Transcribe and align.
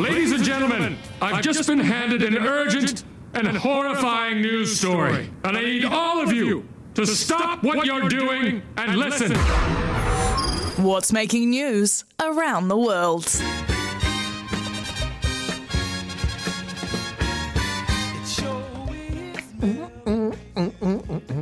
Ladies 0.00 0.32
and 0.32 0.42
gentlemen, 0.42 0.96
I've 1.20 1.42
just 1.42 1.68
been 1.68 1.78
handed 1.78 2.22
an 2.22 2.38
urgent 2.38 3.04
and 3.34 3.46
horrifying 3.48 4.40
news 4.40 4.78
story, 4.78 5.30
and 5.44 5.58
I 5.58 5.60
need 5.60 5.84
all 5.84 6.22
of 6.22 6.32
you 6.32 6.66
to 6.94 7.06
stop 7.06 7.62
what 7.62 7.84
you're 7.84 8.08
doing 8.08 8.62
and 8.78 8.96
listen. 8.96 9.36
What's 10.82 11.12
making 11.12 11.50
news 11.50 12.06
around 12.18 12.68
the 12.68 12.78
world? 12.78 13.26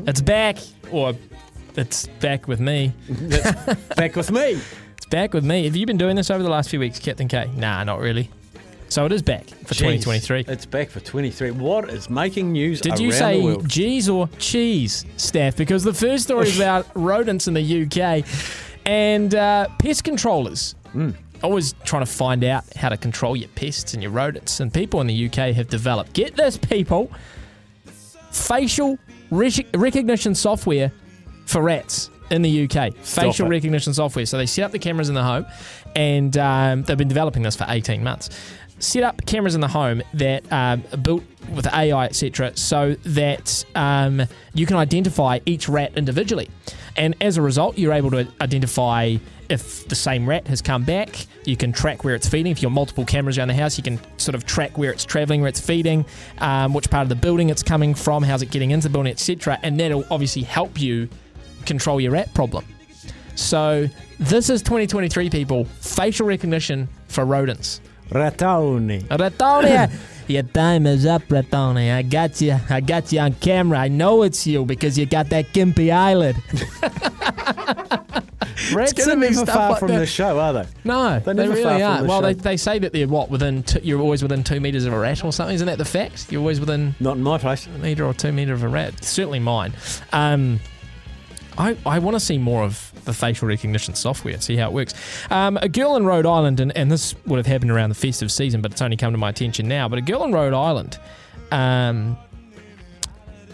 It's 0.09 0.21
back, 0.21 0.59
or 0.91 1.15
it's 1.77 2.09
back 2.19 2.49
with 2.49 2.59
me. 2.59 2.93
Back 3.97 4.17
with 4.17 4.33
me. 4.33 4.61
It's 4.97 5.07
back 5.11 5.33
with 5.33 5.45
me. 5.45 5.63
Have 5.63 5.77
you 5.77 5.87
been 5.87 5.97
doing 5.97 6.17
this 6.17 6.29
over 6.29 6.43
the 6.43 6.51
last 6.51 6.71
few 6.71 6.81
weeks, 6.81 6.99
Captain 6.99 7.29
K? 7.29 7.49
Nah, 7.55 7.85
not 7.85 8.01
really. 8.01 8.31
So 8.89 9.05
it 9.05 9.13
is 9.13 9.21
back 9.21 9.45
for 9.45 9.75
Jeez, 9.75 10.03
2023. 10.03 10.45
It's 10.49 10.65
back 10.65 10.89
for 10.89 11.01
23. 11.01 11.51
What 11.51 11.91
is 11.91 12.09
making 12.09 12.53
news 12.53 12.81
Did 12.81 12.99
you 12.99 13.13
say? 13.13 13.57
G's 13.67 14.09
or 14.09 14.29
cheese, 14.39 15.05
Steph? 15.19 15.57
Because 15.57 15.85
the 15.85 15.93
first 15.93 16.25
story 16.25 16.49
is 16.49 16.57
about 16.61 16.87
rodents 16.95 17.49
in 17.49 17.55
the 17.55 17.83
UK 17.85 18.25
and 18.87 19.35
uh, 19.35 19.69
pest 19.79 20.05
controllers. 20.05 20.75
Hmm. 20.93 21.11
Always 21.43 21.75
trying 21.85 22.05
to 22.05 22.11
find 22.11 22.43
out 22.45 22.65
how 22.77 22.89
to 22.89 22.97
control 22.97 23.37
your 23.37 23.51
pests 23.51 23.93
and 23.93 24.03
your 24.03 24.11
rodents. 24.11 24.59
And 24.61 24.73
people 24.73 25.03
in 25.03 25.07
the 25.07 25.27
UK 25.27 25.55
have 25.55 25.69
developed, 25.69 26.15
get 26.15 26.35
this, 26.35 26.57
people, 26.57 27.13
facial 28.31 28.99
rec- 29.31 29.67
recognition 29.75 30.35
software 30.35 30.91
for 31.45 31.63
rats 31.63 32.11
in 32.31 32.43
the 32.43 32.65
UK. 32.65 32.95
facial 32.95 33.47
it. 33.47 33.51
recognition 33.51 33.95
software. 33.95 34.27
So 34.27 34.39
they 34.39 34.47
set 34.47 34.65
up 34.65 34.73
the 34.73 34.79
cameras 34.79 35.09
in 35.09 35.15
the 35.15 35.23
home, 35.23 35.47
and 35.95 36.37
um, 36.39 36.83
they've 36.83 36.99
been 36.99 37.09
developing 37.09 37.43
this 37.43 37.57
for 37.57 37.67
18 37.69 38.03
months. 38.03 38.31
Set 38.79 39.03
up 39.03 39.25
cameras 39.27 39.55
in 39.55 39.61
the 39.61 39.69
home 39.69 40.03
that 40.15 40.45
are 40.53 40.77
built 40.77 41.25
with 41.55 41.67
AI, 41.67 42.07
etc., 42.07 42.57
so 42.57 42.95
that 43.05 43.65
um, 43.75 44.23
you 44.55 44.67
can 44.67 44.77
identify 44.77 45.41
each 45.47 45.69
rat 45.69 45.93
individually. 45.97 46.49
And 46.97 47.17
as 47.21 47.37
a 47.37 47.43
result, 47.43 47.79
you're 47.79 47.93
able 47.93 48.11
to 48.11 48.29
identify 48.41 49.17
if 49.49 49.89
the 49.89 49.95
same 49.95 50.29
rat 50.29 50.47
has 50.49 50.61
come 50.61 50.85
back. 50.85 51.27
You 51.45 51.57
can 51.57 51.73
track 51.73 52.05
where 52.05 52.15
it's 52.15 52.29
feeding. 52.29 52.53
If 52.53 52.63
you've 52.63 52.73
multiple 52.73 53.05
cameras 53.05 53.39
around 53.39 53.49
the 53.49 53.55
house, 53.55 53.79
you 53.79 53.85
can 53.85 53.99
sort 54.19 54.35
of 54.35 54.45
track 54.45 54.77
where 54.77 54.93
it's 54.93 55.05
traveling, 55.05 55.41
where 55.41 55.49
it's 55.49 55.61
feeding, 55.61 56.05
um, 56.39 56.75
which 56.75 56.91
part 56.91 57.03
of 57.03 57.09
the 57.09 57.15
building 57.15 57.49
it's 57.49 57.63
coming 57.63 57.95
from, 57.95 58.23
how's 58.23 58.43
it 58.43 58.51
getting 58.51 58.71
into 58.71 58.89
the 58.89 58.93
building, 58.93 59.11
etc. 59.11 59.59
And 59.63 59.79
that'll 59.81 60.05
obviously 60.11 60.43
help 60.43 60.81
you 60.81 61.09
control 61.67 62.01
your 62.01 62.13
rat 62.13 62.33
problem. 62.35 62.65
So 63.35 63.89
this 64.19 64.51
is 64.51 64.63
2023, 64.63 65.31
people. 65.31 65.65
Facial 65.65 66.27
recognition 66.27 66.89
for 67.07 67.25
rodents. 67.25 67.81
Ratoni. 68.11 69.03
Ratonia, 69.09 69.91
your 70.29 70.43
time 70.45 70.87
is 70.87 71.05
up, 71.07 71.23
Ratonia. 71.29 71.97
I 71.97 72.03
got 72.03 72.41
you. 72.41 72.57
I 72.71 72.81
got 72.81 73.13
you 73.13 73.21
on 73.21 73.35
camera. 73.35 73.79
I 73.79 73.89
know 73.89 74.23
it's 74.23 74.47
you 74.47 74.65
because 74.65 74.97
you 74.99 75.07
got 75.07 75.29
that 75.31 75.47
gimpy 75.53 75.91
eyelid. 75.93 76.37
Rats 78.73 78.93
gonna 78.93 79.13
are 79.13 79.17
be 79.17 79.31
never 79.31 79.47
far 79.47 79.71
like 79.71 79.79
from 79.79 79.89
that. 79.89 79.99
the 80.01 80.07
show, 80.07 80.39
are 80.39 80.53
they? 80.53 80.67
No, 80.85 81.21
They're 81.21 81.33
they 81.35 81.49
really 81.49 81.63
far 81.63 81.81
aren't. 81.83 82.03
the 82.03 82.09
Well, 82.09 82.21
they, 82.23 82.35
they 82.35 82.57
say 82.57 82.79
that 82.81 82.93
they're 82.93 83.07
what 83.09 83.31
within. 83.31 83.63
Two, 83.63 83.79
you're 83.83 84.01
always 84.01 84.23
within 84.23 84.43
two 84.45 84.61
meters 84.61 84.85
of 84.85 84.93
a 84.93 84.99
rat 84.99 85.25
or 85.25 85.33
something. 85.33 85.55
Isn't 85.55 85.67
that 85.69 85.79
the 85.79 85.85
fact? 85.85 86.31
You're 86.33 86.41
always 86.41 86.61
within 86.61 86.95
Not 87.01 87.17
in 87.17 87.23
my 87.23 87.39
place. 87.39 87.67
a 87.67 87.71
meter 87.71 88.05
or 88.05 88.13
two 88.15 88.33
meter 88.33 88.53
of 88.55 88.65
a 88.65 88.69
rat. 88.69 89.03
Certainly 89.05 89.39
mine. 89.41 89.73
Um, 90.13 90.61
I, 91.57 91.77
I 91.87 91.99
want 92.01 92.15
to 92.17 92.21
see 92.21 92.37
more 92.39 92.63
of 92.65 92.88
the 93.09 93.15
facial 93.15 93.49
recognition 93.49 93.95
software 93.95 94.41
see 94.41 94.55
how 94.55 94.69
it 94.69 94.73
works. 94.73 94.95
Um, 95.31 95.57
a 95.57 95.69
girl 95.69 95.97
in 95.97 96.05
Rhode 96.05 96.27
Island, 96.27 96.61
and, 96.61 96.77
and 96.77 96.91
this 96.91 97.15
would 97.27 97.39
have 97.39 97.47
happened 97.47 97.73
around 97.73 97.89
the 97.89 97.95
festive 97.97 98.31
season, 98.31 98.61
but 98.61 98.71
it's 98.71 98.83
only 98.83 98.97
come 98.97 99.13
to 99.13 99.19
my 99.19 99.31
attention 99.31 99.67
now. 99.67 99.89
But 99.89 99.99
a 99.99 100.03
girl 100.03 100.23
in 100.25 100.33
Rhode 100.33 100.55
Island 100.55 100.99
um, 101.51 102.17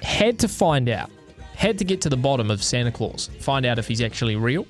had 0.02 0.38
to 0.40 0.48
find 0.48 0.88
out, 0.88 1.10
had 1.54 1.78
to 1.78 1.84
get 1.84 2.00
to 2.02 2.08
the 2.08 2.16
bottom 2.16 2.50
of 2.50 2.62
Santa 2.62 2.90
Claus, 2.90 3.30
find 3.40 3.64
out 3.64 3.78
if 3.78 3.86
he's 3.86 4.02
actually 4.02 4.36
real, 4.36 4.64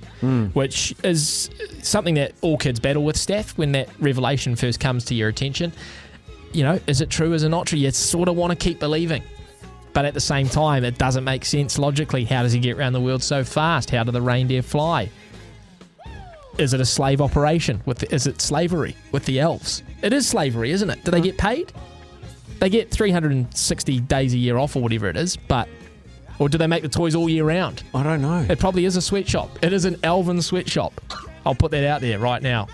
which 0.52 0.94
is 1.02 1.50
something 1.82 2.14
that 2.14 2.32
all 2.42 2.58
kids 2.58 2.78
battle 2.78 3.04
with, 3.04 3.16
Steph, 3.16 3.56
when 3.56 3.72
that 3.72 3.88
revelation 3.98 4.54
first 4.54 4.80
comes 4.80 5.04
to 5.06 5.14
your 5.14 5.30
attention. 5.30 5.72
You 6.52 6.62
know, 6.62 6.78
is 6.86 7.00
it 7.00 7.10
true, 7.10 7.32
is 7.32 7.42
it 7.42 7.48
not 7.48 7.66
true? 7.66 7.78
You 7.78 7.90
sort 7.90 8.28
of 8.28 8.36
want 8.36 8.50
to 8.50 8.56
keep 8.56 8.78
believing. 8.78 9.22
But 9.94 10.04
at 10.04 10.12
the 10.12 10.20
same 10.20 10.48
time, 10.48 10.84
it 10.84 10.98
doesn't 10.98 11.24
make 11.24 11.44
sense 11.44 11.78
logically. 11.78 12.24
How 12.24 12.42
does 12.42 12.52
he 12.52 12.58
get 12.58 12.76
around 12.76 12.92
the 12.92 13.00
world 13.00 13.22
so 13.22 13.44
fast? 13.44 13.90
How 13.90 14.04
do 14.04 14.10
the 14.10 14.20
reindeer 14.20 14.60
fly? 14.60 15.08
Is 16.58 16.74
it 16.74 16.80
a 16.80 16.84
slave 16.84 17.20
operation? 17.20 17.80
With 17.86 17.98
the, 17.98 18.14
is 18.14 18.26
it 18.26 18.42
slavery 18.42 18.96
with 19.12 19.24
the 19.24 19.40
elves? 19.40 19.82
It 20.02 20.12
is 20.12 20.28
slavery, 20.28 20.72
isn't 20.72 20.90
it? 20.90 21.02
Do 21.04 21.10
they 21.10 21.18
mm-hmm. 21.18 21.24
get 21.24 21.38
paid? 21.38 21.72
They 22.58 22.68
get 22.68 22.90
360 22.90 24.00
days 24.00 24.34
a 24.34 24.36
year 24.36 24.58
off 24.58 24.76
or 24.76 24.82
whatever 24.82 25.08
it 25.08 25.16
is, 25.16 25.36
but 25.36 25.68
or 26.38 26.48
do 26.48 26.58
they 26.58 26.66
make 26.66 26.82
the 26.82 26.88
toys 26.88 27.14
all 27.14 27.28
year 27.28 27.44
round? 27.44 27.82
I 27.94 28.02
don't 28.02 28.22
know. 28.22 28.46
It 28.48 28.58
probably 28.58 28.84
is 28.84 28.96
a 28.96 29.02
sweatshop. 29.02 29.62
It 29.62 29.72
is 29.72 29.84
an 29.84 29.96
elven 30.02 30.42
sweatshop. 30.42 31.00
I'll 31.46 31.54
put 31.54 31.70
that 31.72 31.84
out 31.84 32.00
there 32.00 32.18
right 32.18 32.42
now. 32.42 32.68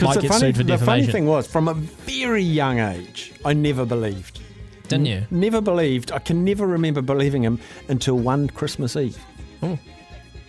Might 0.00 0.14
the 0.14 0.22
get 0.22 0.28
funny, 0.28 0.40
sued 0.40 0.56
for 0.56 0.62
the 0.64 0.78
funny 0.78 1.06
thing 1.06 1.26
was, 1.26 1.46
from 1.46 1.68
a 1.68 1.74
very 1.74 2.42
young 2.42 2.80
age, 2.80 3.32
I 3.44 3.52
never 3.52 3.86
believed. 3.86 4.40
Didn't 4.88 5.06
you? 5.06 5.26
Never 5.30 5.60
believed. 5.60 6.12
I 6.12 6.18
can 6.18 6.44
never 6.44 6.66
remember 6.66 7.00
believing 7.02 7.42
him 7.42 7.58
until 7.88 8.18
one 8.18 8.48
Christmas 8.48 8.96
Eve. 8.96 9.16
Oh. 9.62 9.78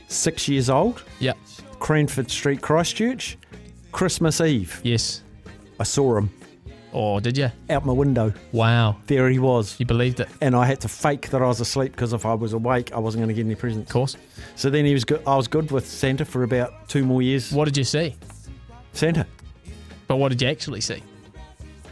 Six 0.08 0.48
years 0.48 0.70
old, 0.70 1.04
Yeah. 1.20 1.34
Cranford 1.80 2.30
Street, 2.30 2.62
Christchurch. 2.62 3.38
Christmas 3.92 4.42
Eve, 4.42 4.82
Yes. 4.84 5.22
I 5.80 5.84
saw 5.84 6.18
him 6.18 6.30
Oh, 6.94 7.20
did 7.20 7.38
you? 7.38 7.52
out 7.70 7.86
my 7.86 7.92
window. 7.94 8.34
Wow. 8.54 8.98
There 9.08 9.30
he 9.30 9.40
was. 9.40 9.76
You 9.80 9.86
believed 9.86 10.20
it. 10.22 10.28
Of 10.28 10.38
And 10.42 10.56
I 10.56 10.66
had 10.66 10.80
to 10.82 10.88
fake 10.88 11.30
that 11.32 11.42
I 11.42 11.48
was 11.48 11.60
asleep 11.60 11.92
because 11.92 12.14
if 12.14 12.26
I 12.26 12.34
was 12.34 12.54
awake, 12.54 12.94
I 12.94 13.00
wasn't 13.00 13.22
going 13.24 13.28
to 13.30 13.34
get 13.34 13.46
any 13.46 13.56
presents. 13.56 13.90
Of 13.90 13.94
course. 13.94 14.16
So 14.56 14.70
then 14.70 14.86
he 14.86 14.94
was 14.94 15.04
good. 15.04 15.22
I 15.28 15.36
was 15.36 15.48
good 15.50 15.72
with 15.72 15.86
Santa 15.86 16.24
for 16.24 16.44
about 16.44 16.88
two 16.88 17.04
more 17.04 17.22
years. 17.22 17.52
What 17.52 17.66
did 17.66 17.76
you 17.76 17.84
see? 17.84 18.16
Santa. 18.94 19.26
But 20.08 20.18
what 20.18 20.30
did 20.30 20.42
you 20.42 20.48
actually 20.48 20.80
see? 20.82 21.04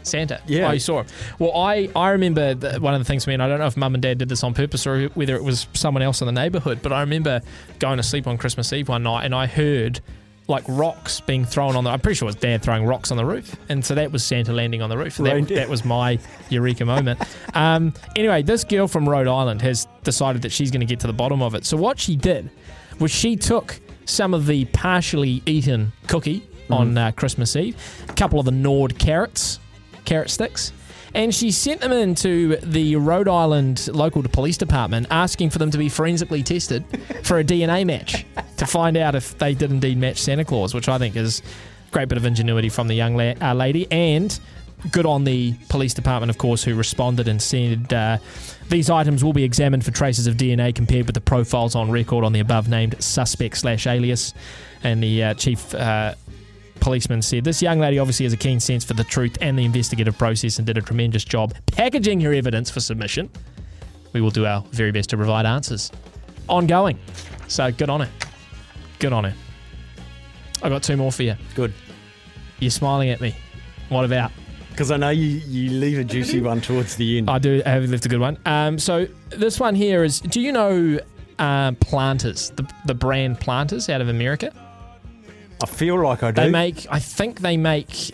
Santa. 0.04 0.40
Yeah. 0.46 0.68
Oh, 0.68 0.72
you 0.72 0.80
saw 0.80 1.00
him. 1.00 1.06
Well, 1.38 1.56
I, 1.56 1.88
I 1.96 2.10
remember 2.10 2.54
one 2.78 2.94
of 2.94 3.00
the 3.00 3.04
things 3.04 3.24
for 3.24 3.30
me, 3.30 3.34
and 3.34 3.42
I 3.42 3.48
don't 3.48 3.58
know 3.58 3.66
if 3.66 3.76
mum 3.76 3.94
and 3.94 4.02
dad 4.02 4.18
did 4.18 4.28
this 4.28 4.42
on 4.44 4.54
purpose 4.54 4.86
or 4.86 5.08
whether 5.08 5.34
it 5.34 5.42
was 5.42 5.66
someone 5.74 6.02
else 6.02 6.20
in 6.20 6.26
the 6.26 6.32
neighbourhood, 6.32 6.80
but 6.82 6.92
I 6.92 7.00
remember 7.00 7.40
going 7.78 7.96
to 7.96 8.02
sleep 8.02 8.26
on 8.26 8.38
Christmas 8.38 8.72
Eve 8.72 8.88
one 8.88 9.02
night 9.02 9.24
and 9.24 9.34
I 9.34 9.46
heard 9.46 10.00
like 10.46 10.64
rocks 10.68 11.20
being 11.20 11.44
thrown 11.44 11.74
on 11.74 11.84
the. 11.84 11.90
I'm 11.90 12.00
pretty 12.00 12.16
sure 12.16 12.26
it 12.26 12.34
was 12.34 12.36
dad 12.36 12.62
throwing 12.62 12.84
rocks 12.84 13.10
on 13.10 13.16
the 13.16 13.24
roof. 13.24 13.56
And 13.68 13.84
so 13.84 13.94
that 13.94 14.12
was 14.12 14.22
Santa 14.22 14.52
landing 14.52 14.82
on 14.82 14.90
the 14.90 14.98
roof. 14.98 15.16
That, 15.16 15.48
that 15.48 15.68
was 15.68 15.84
my 15.84 16.18
eureka 16.50 16.84
moment. 16.84 17.20
Um, 17.54 17.94
anyway, 18.16 18.42
this 18.42 18.64
girl 18.64 18.88
from 18.88 19.08
Rhode 19.08 19.28
Island 19.28 19.62
has 19.62 19.86
decided 20.02 20.42
that 20.42 20.50
she's 20.50 20.72
going 20.72 20.80
to 20.80 20.86
get 20.86 20.98
to 21.00 21.06
the 21.06 21.12
bottom 21.12 21.40
of 21.40 21.54
it. 21.54 21.64
So 21.64 21.76
what 21.76 22.00
she 22.00 22.16
did 22.16 22.50
was 22.98 23.12
she 23.12 23.36
took 23.36 23.78
some 24.06 24.34
of 24.34 24.46
the 24.46 24.64
partially 24.66 25.40
eaten 25.46 25.92
cookie 26.08 26.44
on 26.68 26.98
uh, 26.98 27.12
Christmas 27.12 27.54
Eve, 27.54 27.76
a 28.08 28.12
couple 28.14 28.40
of 28.40 28.44
the 28.44 28.50
gnawed 28.50 28.98
carrots, 28.98 29.60
carrot 30.04 30.30
sticks, 30.30 30.72
and 31.14 31.34
she 31.34 31.50
sent 31.50 31.80
them 31.80 31.92
into 31.92 32.56
the 32.56 32.96
Rhode 32.96 33.28
Island 33.28 33.88
local 33.92 34.22
police 34.22 34.56
department 34.56 35.06
asking 35.10 35.50
for 35.50 35.58
them 35.58 35.70
to 35.70 35.78
be 35.78 35.88
forensically 35.88 36.42
tested 36.42 36.84
for 37.22 37.38
a 37.38 37.44
DNA 37.44 37.86
match 37.86 38.26
to 38.56 38.66
find 38.66 38.96
out 38.96 39.14
if 39.14 39.38
they 39.38 39.54
did 39.54 39.70
indeed 39.70 39.96
match 39.96 40.20
Santa 40.20 40.44
Claus, 40.44 40.74
which 40.74 40.88
I 40.88 40.98
think 40.98 41.16
is 41.16 41.40
a 41.88 41.92
great 41.92 42.08
bit 42.08 42.18
of 42.18 42.26
ingenuity 42.26 42.68
from 42.68 42.88
the 42.88 42.94
young 42.94 43.16
la- 43.16 43.34
uh, 43.40 43.54
lady 43.54 43.86
and 43.90 44.38
good 44.90 45.06
on 45.06 45.24
the 45.24 45.54
police 45.68 45.94
department, 45.94 46.30
of 46.30 46.38
course, 46.38 46.62
who 46.62 46.74
responded 46.74 47.28
and 47.28 47.40
said 47.40 47.92
uh, 47.92 48.18
these 48.68 48.90
items 48.90 49.24
will 49.24 49.32
be 49.32 49.44
examined 49.44 49.84
for 49.84 49.90
traces 49.90 50.26
of 50.26 50.36
DNA 50.36 50.74
compared 50.74 51.06
with 51.06 51.14
the 51.14 51.20
profiles 51.20 51.74
on 51.74 51.90
record 51.90 52.24
on 52.24 52.32
the 52.32 52.40
above 52.40 52.68
named 52.68 53.02
suspect 53.02 53.56
slash 53.56 53.86
alias. 53.86 54.34
And 54.82 55.02
the 55.02 55.24
uh, 55.24 55.34
chief 55.34 55.74
uh, 55.74 56.14
policeman 56.84 57.22
said 57.22 57.42
this 57.44 57.62
young 57.62 57.78
lady 57.78 57.98
obviously 57.98 58.24
has 58.24 58.34
a 58.34 58.36
keen 58.36 58.60
sense 58.60 58.84
for 58.84 58.92
the 58.92 59.02
truth 59.02 59.38
and 59.40 59.58
the 59.58 59.64
investigative 59.64 60.18
process 60.18 60.58
and 60.58 60.66
did 60.66 60.76
a 60.76 60.82
tremendous 60.82 61.24
job 61.24 61.54
packaging 61.64 62.20
her 62.20 62.34
evidence 62.34 62.70
for 62.70 62.80
submission. 62.80 63.30
We 64.12 64.20
will 64.20 64.30
do 64.30 64.44
our 64.44 64.62
very 64.70 64.92
best 64.92 65.08
to 65.10 65.16
provide 65.16 65.46
answers. 65.46 65.90
Ongoing. 66.46 66.98
So 67.48 67.72
good 67.72 67.88
on 67.88 68.02
her. 68.02 68.10
Good 68.98 69.14
on 69.14 69.24
her. 69.24 69.34
I've 70.62 70.70
got 70.70 70.82
two 70.82 70.98
more 70.98 71.10
for 71.10 71.22
you. 71.22 71.36
Good. 71.54 71.72
You're 72.58 72.70
smiling 72.70 73.08
at 73.08 73.20
me. 73.22 73.34
What 73.88 74.04
about? 74.04 74.30
Because 74.68 74.90
I 74.90 74.98
know 74.98 75.08
you, 75.08 75.38
you 75.46 75.70
leave 75.70 75.98
a 75.98 76.04
juicy 76.04 76.42
one 76.42 76.60
towards 76.60 76.96
the 76.96 77.16
end. 77.16 77.30
I 77.30 77.38
do 77.38 77.62
I 77.64 77.70
have 77.70 77.88
left 77.88 78.04
a 78.04 78.10
good 78.10 78.20
one. 78.20 78.36
Um, 78.44 78.78
so 78.78 79.06
this 79.30 79.58
one 79.58 79.74
here 79.74 80.04
is. 80.04 80.20
Do 80.20 80.38
you 80.38 80.52
know 80.52 80.98
uh, 81.38 81.72
Planters, 81.80 82.50
the 82.50 82.70
the 82.84 82.94
brand 82.94 83.40
Planters 83.40 83.88
out 83.88 84.02
of 84.02 84.08
America? 84.08 84.52
I 85.64 85.66
feel 85.66 86.02
like 86.02 86.22
I 86.22 86.30
do. 86.30 86.42
They 86.42 86.50
make. 86.50 86.86
I 86.90 86.98
think 86.98 87.40
they 87.40 87.56
make 87.56 88.12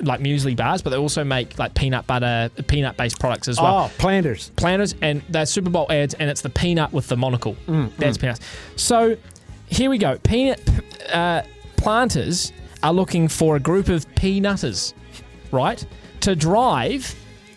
like 0.00 0.20
muesli 0.20 0.56
bars, 0.56 0.82
but 0.82 0.90
they 0.90 0.96
also 0.96 1.24
make 1.24 1.58
like 1.58 1.74
peanut 1.74 2.06
butter, 2.06 2.50
peanut 2.66 2.96
based 2.96 3.18
products 3.20 3.48
as 3.48 3.60
well. 3.60 3.84
oh, 3.84 3.92
planters. 3.98 4.50
Planters, 4.56 4.94
and 5.02 5.22
they're 5.28 5.46
Super 5.46 5.70
Bowl 5.70 5.86
ads, 5.90 6.14
and 6.14 6.28
it's 6.30 6.40
the 6.40 6.50
peanut 6.50 6.92
with 6.92 7.08
the 7.08 7.16
monocle. 7.16 7.56
Mm, 7.66 7.94
That's 7.96 8.18
peanuts. 8.18 8.40
So 8.76 9.16
here 9.66 9.90
we 9.90 9.98
go. 9.98 10.18
Peanut 10.18 10.60
uh, 11.12 11.42
planters 11.76 12.52
are 12.82 12.92
looking 12.92 13.28
for 13.28 13.56
a 13.56 13.60
group 13.60 13.88
of 13.88 14.06
peanutters 14.14 14.92
right, 15.52 15.84
to 16.20 16.34
drive 16.36 17.14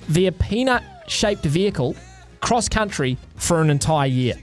their 0.07 0.31
peanut 0.31 0.83
shaped 1.07 1.43
vehicle 1.43 1.95
cross 2.39 2.69
country 2.69 3.17
for 3.35 3.61
an 3.61 3.69
entire 3.69 4.07
year. 4.07 4.35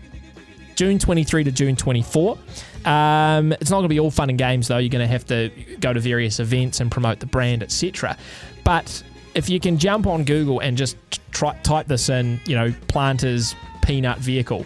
June 0.75 0.99
23 0.99 1.45
to 1.45 1.53
June 1.53 1.77
24. 1.77 2.37
Um, 2.85 3.53
it's 3.53 3.71
not 3.71 3.77
going 3.79 3.85
to 3.85 3.89
be 3.89 4.01
all 4.01 4.11
fun 4.11 4.29
and 4.31 4.39
games, 4.39 4.69
though. 4.69 4.79
You're 4.79 4.89
going 4.91 5.07
to 5.07 5.11
have 5.13 5.25
to 5.27 5.51
go 5.81 5.93
to 5.93 6.01
various 6.01 6.39
events 6.41 6.81
and 6.81 6.91
promote 6.91 7.21
the 7.21 7.27
brand, 7.27 7.63
etc. 7.63 8.17
But 8.65 9.03
if 9.35 9.49
you 9.49 9.59
can 9.61 9.79
jump 9.79 10.07
on 10.07 10.25
Google 10.25 10.61
and 10.61 10.77
just 10.77 10.97
try, 11.33 11.57
type 11.63 11.87
this 11.87 12.09
in, 12.09 12.41
you 12.47 12.55
know, 12.55 12.73
Planters 12.89 13.55
peanut 13.83 14.19
vehicle, 14.19 14.65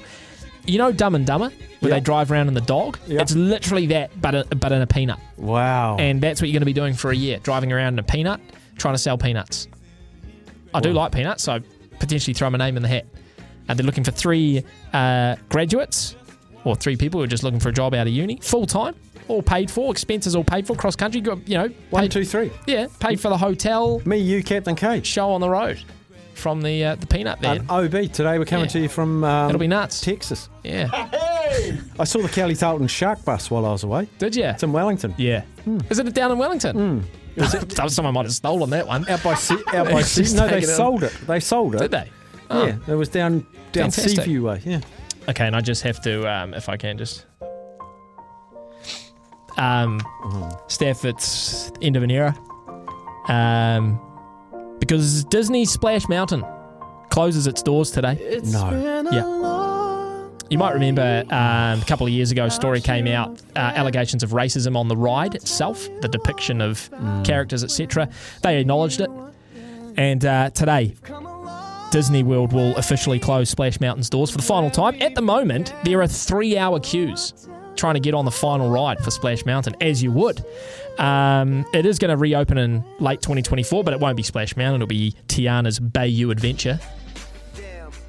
you 0.66 0.78
know 0.78 0.92
Dumb 0.92 1.14
and 1.14 1.24
Dumber, 1.26 1.50
where 1.80 1.90
Yeah. 1.90 1.96
they 1.96 2.00
drive 2.00 2.30
around 2.30 2.48
in 2.48 2.54
the 2.54 2.60
dog? 2.60 2.98
Yeah. 3.06 3.22
It's 3.22 3.34
literally 3.34 3.86
that, 3.86 4.20
but, 4.20 4.34
a, 4.34 4.44
but 4.56 4.72
in 4.72 4.82
a 4.82 4.86
peanut. 4.86 5.18
Wow. 5.36 5.96
And 5.98 6.20
that's 6.20 6.40
what 6.42 6.48
you're 6.48 6.54
going 6.54 6.62
to 6.62 6.66
be 6.66 6.72
doing 6.72 6.94
for 6.94 7.10
a 7.10 7.16
year, 7.16 7.38
driving 7.38 7.72
around 7.72 7.94
in 7.94 7.98
a 8.00 8.02
peanut, 8.02 8.40
trying 8.76 8.94
to 8.94 8.98
sell 8.98 9.16
peanuts. 9.16 9.68
I 10.74 10.80
do 10.80 10.92
like 10.92 11.12
peanuts, 11.12 11.44
so 11.44 11.60
potentially 11.98 12.34
throw 12.34 12.50
my 12.50 12.58
name 12.58 12.76
in 12.76 12.82
the 12.82 12.88
hat. 12.88 13.06
And 13.68 13.78
they're 13.78 13.86
looking 13.86 14.04
for 14.04 14.10
three 14.10 14.64
uh, 14.92 15.36
graduates 15.48 16.14
or 16.64 16.74
three 16.76 16.96
people 16.96 17.20
who 17.20 17.24
are 17.24 17.28
just 17.28 17.42
looking 17.42 17.60
for 17.60 17.68
a 17.68 17.72
job 17.72 17.94
out 17.94 18.06
of 18.06 18.12
uni, 18.12 18.38
full 18.42 18.66
time, 18.66 18.94
all 19.28 19.42
paid 19.42 19.70
for, 19.70 19.90
expenses 19.90 20.34
all 20.36 20.44
paid 20.44 20.66
for, 20.66 20.74
cross 20.76 20.96
country, 20.96 21.20
you 21.46 21.58
know, 21.58 21.68
One, 21.90 22.02
paid, 22.02 22.12
two, 22.12 22.24
three. 22.24 22.50
yeah, 22.66 22.86
paid 23.00 23.20
for 23.20 23.28
the 23.28 23.36
hotel, 23.38 24.00
Me, 24.04 24.16
you, 24.18 24.42
Captain 24.42 24.74
Kate. 24.74 25.04
show 25.06 25.30
on 25.30 25.40
the 25.40 25.48
road 25.50 25.78
from 26.34 26.60
the 26.62 26.84
uh, 26.84 26.94
the 26.94 27.06
peanut 27.06 27.40
van. 27.40 27.58
And 27.58 27.70
OB, 27.70 28.12
today 28.12 28.38
we're 28.38 28.44
coming 28.44 28.66
Yeah. 28.66 28.70
to 28.72 28.80
you 28.80 28.88
from 28.88 29.24
um, 29.24 29.48
It'll 29.50 29.58
be 29.58 29.66
nuts. 29.66 30.00
Texas. 30.00 30.48
yeah, 30.62 30.88
I 31.98 32.04
saw 32.04 32.22
the 32.22 32.28
Kelly 32.28 32.54
Tarlton 32.54 32.88
Shark 32.88 33.24
Bus 33.24 33.50
while 33.50 33.66
I 33.66 33.70
was 33.72 33.82
away. 33.82 34.08
did 34.18 34.36
you? 34.36 34.44
It's 34.44 34.62
in 34.62 34.72
Wellington. 34.72 35.14
Yeah. 35.18 35.42
Is 35.90 35.98
it 35.98 36.14
down 36.14 36.30
in 36.32 36.38
Wellington? 36.38 37.04
Someone 37.88 38.14
might 38.14 38.24
have 38.26 38.32
stolen 38.32 38.70
that 38.70 38.86
one. 38.86 39.08
Out 39.08 39.22
by 39.22 39.34
sea, 39.34 39.58
out 39.72 39.90
by 39.90 40.02
sea. 40.02 40.34
No, 40.36 40.48
they 40.48 40.58
it 40.58 40.66
sold 40.66 41.02
it. 41.04 41.12
They 41.26 41.40
sold 41.40 41.74
it. 41.76 41.78
Did 41.78 41.90
they? 41.92 42.10
Oh. 42.50 42.66
Yeah, 42.66 42.76
it 42.88 42.94
was 42.94 43.08
down 43.08 43.40
down 43.72 43.90
Fantastic. 43.90 44.10
Seaview 44.24 44.46
way. 44.46 44.60
Yeah. 44.64 44.80
Okay, 45.28 45.46
and 45.46 45.54
I 45.54 45.60
just 45.60 45.82
have 45.82 46.00
to, 46.02 46.26
um, 46.30 46.54
if 46.54 46.68
I 46.68 46.76
can, 46.76 46.96
just. 46.96 47.26
Um, 49.58 50.00
Steph, 50.68 51.04
it's 51.04 51.70
end 51.82 51.96
of 51.96 52.02
an 52.02 52.10
era. 52.10 52.34
Um, 53.28 54.00
because 54.78 55.24
Disney 55.24 55.64
Splash 55.64 56.08
Mountain 56.08 56.44
closes 57.10 57.46
its 57.46 57.62
doors 57.62 57.90
today. 57.90 58.40
No. 58.44 59.04
Yeah. 59.10 60.28
You 60.50 60.56
might 60.56 60.72
remember 60.72 61.24
um, 61.28 61.82
a 61.82 61.84
couple 61.86 62.06
of 62.06 62.12
years 62.12 62.30
ago, 62.30 62.46
a 62.46 62.50
story 62.50 62.80
came 62.80 63.06
out, 63.06 63.38
uh, 63.54 63.58
allegations 63.58 64.22
of 64.22 64.30
racism 64.30 64.78
on 64.78 64.88
the 64.88 64.96
ride 64.96 65.34
itself, 65.34 65.86
the 66.00 66.08
depiction 66.08 66.62
of 66.62 66.88
characters, 67.24 67.62
etc. 67.62 68.08
They 68.42 68.58
acknowledged 68.58 69.02
it. 69.02 69.10
And 69.98 70.24
uh, 70.24 70.50
today, 70.50 70.94
Disney 71.90 72.22
World 72.22 72.52
will 72.52 72.76
officially 72.76 73.18
close 73.18 73.50
Splash 73.50 73.80
Mountain's 73.80 74.10
doors 74.10 74.30
for 74.30 74.36
the 74.36 74.42
final 74.42 74.70
time. 74.70 75.00
At 75.00 75.14
the 75.14 75.22
moment, 75.22 75.74
there 75.84 76.02
are 76.02 76.06
three 76.06 76.58
hour 76.58 76.78
queues 76.80 77.48
trying 77.76 77.94
to 77.94 78.00
get 78.00 78.12
on 78.12 78.24
the 78.24 78.30
final 78.30 78.68
ride 78.68 78.98
for 79.02 79.10
Splash 79.10 79.46
Mountain, 79.46 79.76
as 79.80 80.02
you 80.02 80.10
would. 80.12 80.44
Um, 80.98 81.64
it 81.72 81.86
is 81.86 81.98
going 81.98 82.10
to 82.10 82.16
reopen 82.16 82.58
in 82.58 82.84
late 82.98 83.22
2024, 83.22 83.84
but 83.84 83.94
it 83.94 84.00
won't 84.00 84.16
be 84.16 84.22
Splash 84.22 84.56
Mountain. 84.56 84.82
It'll 84.82 84.88
be 84.88 85.14
Tiana's 85.28 85.78
Bayou 85.78 86.30
Adventure. 86.30 86.78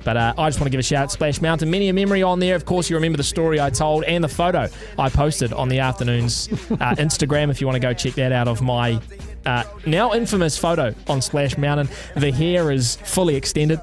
But 0.03 0.17
uh, 0.17 0.33
I 0.37 0.47
just 0.47 0.59
want 0.59 0.67
to 0.67 0.71
give 0.71 0.79
a 0.79 0.83
shout 0.83 1.03
out 1.03 1.09
to 1.09 1.13
Splash 1.13 1.41
Mountain. 1.41 1.69
Many 1.69 1.89
a 1.89 1.93
memory 1.93 2.23
on 2.23 2.39
there. 2.39 2.55
Of 2.55 2.65
course, 2.65 2.89
you 2.89 2.95
remember 2.95 3.17
the 3.17 3.23
story 3.23 3.59
I 3.59 3.69
told 3.69 4.05
and 4.05 4.23
the 4.23 4.29
photo 4.29 4.67
I 4.97 5.09
posted 5.09 5.53
on 5.53 5.69
the 5.69 5.79
afternoon's 5.79 6.47
uh, 6.51 6.95
Instagram 6.97 7.51
if 7.51 7.61
you 7.61 7.67
want 7.67 7.75
to 7.75 7.81
go 7.81 7.93
check 7.93 8.13
that 8.13 8.31
out 8.31 8.47
of 8.47 8.61
my 8.61 8.99
uh, 9.45 9.63
now 9.85 10.13
infamous 10.13 10.57
photo 10.57 10.93
on 11.07 11.21
Splash 11.21 11.57
Mountain. 11.57 11.89
The 12.15 12.31
hair 12.31 12.71
is 12.71 12.95
fully 12.97 13.35
extended, 13.35 13.79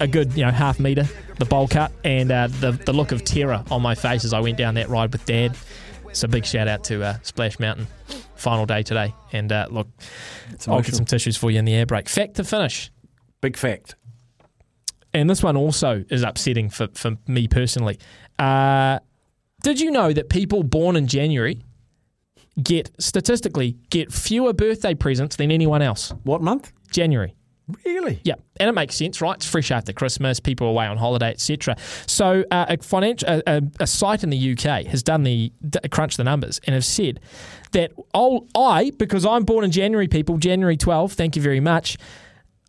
a 0.00 0.06
good 0.06 0.34
you 0.34 0.44
know 0.44 0.50
half 0.50 0.78
meter, 0.80 1.06
the 1.38 1.44
bowl 1.44 1.68
cut, 1.68 1.92
and 2.04 2.30
uh, 2.30 2.48
the 2.48 2.72
the 2.72 2.92
look 2.92 3.12
of 3.12 3.24
terror 3.24 3.64
on 3.70 3.82
my 3.82 3.94
face 3.94 4.24
as 4.24 4.32
I 4.32 4.40
went 4.40 4.56
down 4.58 4.74
that 4.74 4.88
ride 4.88 5.12
with 5.12 5.24
Dad. 5.24 5.56
So 6.12 6.28
big 6.28 6.46
shout 6.46 6.66
out 6.68 6.84
to 6.84 7.02
uh, 7.02 7.18
Splash 7.22 7.58
Mountain. 7.58 7.86
Final 8.36 8.66
day 8.66 8.82
today, 8.82 9.14
and 9.32 9.50
uh, 9.50 9.66
look, 9.70 9.88
I'll 10.68 10.82
get 10.82 10.94
some 10.94 11.06
tissues 11.06 11.36
for 11.38 11.50
you 11.50 11.58
in 11.58 11.64
the 11.64 11.74
air 11.74 11.86
break. 11.86 12.08
Fact 12.08 12.34
to 12.34 12.44
finish. 12.44 12.90
Big 13.40 13.56
fact. 13.56 13.94
and 15.14 15.28
this 15.30 15.42
one 15.42 15.56
also 15.56 16.04
is 16.10 16.22
upsetting 16.22 16.68
for, 16.68 16.88
for 16.92 17.16
me 17.26 17.48
personally. 17.48 17.98
Uh, 18.38 18.98
did 19.62 19.80
you 19.80 19.90
know 19.90 20.12
that 20.12 20.28
people 20.28 20.62
born 20.62 20.96
in 20.96 21.06
January 21.06 21.62
get 22.62 22.90
statistically 22.98 23.76
get 23.90 24.12
fewer 24.12 24.52
birthday 24.52 24.94
presents 24.94 25.36
than 25.36 25.50
anyone 25.50 25.82
else? 25.82 26.12
What 26.24 26.42
month? 26.42 26.72
January. 26.90 27.34
Really? 27.84 28.20
Yeah, 28.22 28.34
and 28.60 28.68
it 28.68 28.72
makes 28.72 28.94
sense, 28.94 29.20
right? 29.20 29.34
It's 29.34 29.46
fresh 29.46 29.72
after 29.72 29.92
Christmas, 29.92 30.38
people 30.38 30.68
are 30.68 30.70
away 30.70 30.86
on 30.86 30.98
holiday, 30.98 31.30
etc. 31.30 31.76
So, 32.06 32.44
uh, 32.52 32.66
a 32.68 32.76
financial 32.76 33.28
a, 33.28 33.42
a, 33.46 33.62
a 33.80 33.86
site 33.88 34.22
in 34.22 34.30
the 34.30 34.52
UK 34.52 34.86
has 34.86 35.02
done 35.02 35.24
the 35.24 35.52
d- 35.68 35.80
crunched 35.90 36.16
the 36.16 36.22
numbers 36.22 36.60
and 36.64 36.74
have 36.74 36.84
said 36.84 37.18
that 37.72 37.90
I'll, 38.14 38.46
I, 38.54 38.92
because 38.96 39.26
I'm 39.26 39.42
born 39.42 39.64
in 39.64 39.72
January, 39.72 40.06
people, 40.06 40.38
January 40.38 40.76
12, 40.76 41.14
thank 41.14 41.34
you 41.34 41.42
very 41.42 41.58
much. 41.58 41.96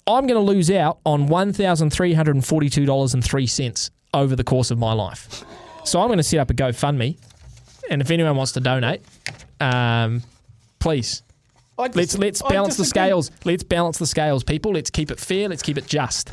I'm 0.07 0.25
going 0.25 0.39
to 0.43 0.51
lose 0.51 0.71
out 0.71 0.99
on 1.05 1.27
one 1.27 1.53
thousand 1.53 1.91
three 1.91 2.13
hundred 2.13 2.35
and 2.35 2.45
forty-two 2.45 2.85
dollars 2.85 3.13
and 3.13 3.23
three 3.23 3.45
cents 3.45 3.91
over 4.15 4.35
the 4.35 4.43
course 4.43 4.71
of 4.71 4.79
my 4.79 4.93
life. 4.93 5.43
So 5.83 6.01
I'm 6.01 6.07
going 6.07 6.17
to 6.17 6.23
set 6.23 6.39
up 6.39 6.49
a 6.49 6.53
GoFundMe, 6.53 7.19
and 7.89 8.01
if 8.01 8.09
anyone 8.09 8.35
wants 8.35 8.53
to 8.53 8.61
donate, 8.61 9.03
um, 9.59 10.23
please 10.79 11.23
let's 11.77 12.17
let's 12.17 12.41
balance 12.41 12.77
the 12.77 12.85
scales. 12.85 13.31
Let's 13.45 13.63
balance 13.63 13.97
the 13.97 14.07
scales, 14.07 14.43
people. 14.43 14.73
Let's 14.73 14.89
keep 14.89 15.11
it 15.11 15.19
fair. 15.19 15.49
Let's 15.49 15.61
keep 15.61 15.77
it 15.77 15.87
just. 15.87 16.31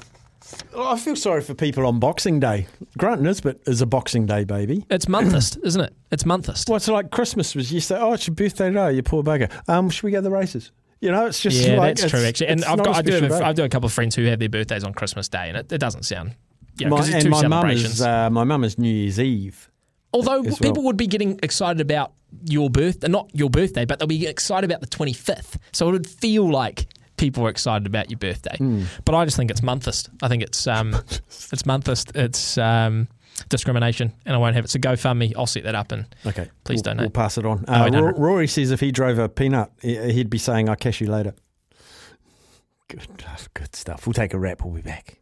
I 0.79 0.97
feel 0.99 1.17
sorry 1.17 1.41
for 1.41 1.55
people 1.55 1.87
on 1.87 1.99
Boxing 1.99 2.38
Day. 2.38 2.67
Grant 2.97 3.23
Nisbet 3.23 3.61
is 3.67 3.81
a 3.81 3.87
Boxing 3.87 4.26
Day 4.26 4.44
baby. 4.44 4.85
It's 4.91 5.09
monthist, 5.09 5.59
isn't 5.65 5.81
it? 5.81 5.93
It's 6.11 6.25
monthist. 6.25 6.69
Well, 6.69 6.76
it's 6.76 6.87
like 6.88 7.11
Christmas 7.11 7.55
was 7.55 7.73
you 7.73 7.81
say, 7.81 7.97
oh, 7.99 8.12
it's 8.12 8.26
your 8.26 8.35
birthday 8.35 8.69
today, 8.69 8.93
you 8.93 9.03
poor 9.03 9.23
bugger. 9.23 9.50
Um, 9.69 9.91
should 9.91 10.05
we 10.05 10.11
go 10.12 10.19
to 10.19 10.23
the 10.23 10.31
races? 10.31 10.70
You 11.00 11.11
know, 11.11 11.27
it's 11.27 11.41
just 11.41 11.56
Yeah, 11.61 11.77
like, 11.77 11.97
that's 11.97 12.11
true. 12.11 12.25
Actually, 12.25 12.49
and 12.49 12.65
I've 12.65 12.79
got 12.79 12.97
I 12.97 13.03
do 13.03 13.12
have 13.12 13.31
a. 13.31 13.47
I 13.47 13.53
do 13.53 13.65
a 13.65 13.69
couple 13.69 13.87
of 13.87 13.93
friends 13.93 14.15
who 14.15 14.25
have 14.27 14.38
their 14.38 14.49
birthdays 14.49 14.85
on 14.85 14.94
Christmas 14.94 15.29
Day, 15.29 15.49
and 15.49 15.56
it, 15.56 15.73
it 15.73 15.79
doesn't 15.79 16.05
sound. 16.05 16.35
You 16.79 16.88
know, 16.88 16.97
My- 16.97 17.06
and 17.09 17.31
my 17.31 17.47
mum 17.47 17.70
is 17.70 18.00
uh, 18.00 18.31
my 18.31 18.44
mum 18.44 18.65
is 18.65 18.79
New 18.79 18.88
Year's 18.88 19.20
Eve. 19.20 19.70
Although 20.15 20.43
as 20.45 20.59
people 20.59 20.83
would 20.85 20.97
be 20.97 21.07
getting 21.07 21.39
excited 21.43 21.81
about 21.81 22.13
your 22.49 22.71
birthday, 22.71 23.09
not 23.09 23.31
your 23.35 23.51
birthday, 23.51 23.85
but 23.85 23.99
they'll 23.99 24.09
be 24.09 24.27
excited 24.27 24.69
about 24.71 24.81
the 24.81 24.87
25th. 24.87 25.57
So 25.73 25.89
it 25.89 25.93
would 25.93 26.07
feel 26.09 26.51
like 26.51 26.87
people 27.17 27.47
are 27.47 27.51
excited 27.51 27.87
about 27.87 28.11
your 28.11 28.19
birthday. 28.19 28.57
Hmm. 28.57 28.85
But 29.05 29.15
I 29.15 29.25
just 29.25 29.37
think 29.37 29.51
it's 29.51 29.63
monthist. 29.63 30.09
I 30.23 30.29
think 30.29 30.43
it's 30.43 30.67
um, 30.67 30.94
it's 31.53 31.67
monthist. 31.67 32.13
It's 32.15 32.56
um, 32.59 33.09
discrimination, 33.49 34.13
and 34.25 34.35
I 34.35 34.39
won't 34.39 34.55
have 34.55 34.65
it. 34.65 34.69
So 34.69 34.79
GoFundMe, 34.79 35.33
I'll 35.37 35.47
set 35.47 35.65
that 35.65 35.75
up 35.75 35.93
and 35.93 36.06
Okay, 36.27 36.49
Please 36.65 36.77
we'll, 36.79 36.94
donate. 36.94 37.01
We'll 37.03 37.11
pass 37.11 37.37
it 37.39 37.44
on. 37.44 37.65
Oh, 37.69 37.73
Uh, 37.73 37.85
I 37.85 37.91
don't 37.91 38.05
Ro- 38.05 38.11
know. 38.13 38.17
Rory 38.19 38.47
says 38.49 38.71
if 38.71 38.81
he 38.81 38.91
drove 38.93 39.19
a 39.19 39.29
peanut, 39.29 39.71
he- 39.83 40.13
he'd 40.13 40.31
be 40.31 40.39
saying, 40.39 40.69
"I'll 40.69 40.77
cash 40.77 41.01
you 41.01 41.09
later." 41.09 41.35
Good, 42.89 43.25
good 43.55 43.75
stuff. 43.75 44.06
We'll 44.06 44.13
take 44.15 44.35
a 44.35 44.39
wrap. 44.39 44.63
We'll 44.63 44.75
be 44.75 44.83
back. 44.83 45.19